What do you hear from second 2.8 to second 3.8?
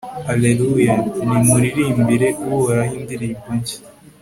indirimbo nshya